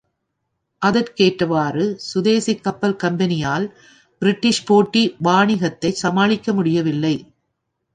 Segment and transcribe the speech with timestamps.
[0.81, 3.67] அதற்கேற்றவாறு, சுதேசி கப்பல் கம்பெனியால்
[4.21, 7.15] பிரிட்டிஷ் போட்டி வாணிகத்தைச் சமாளிக்க முடியவில்லை.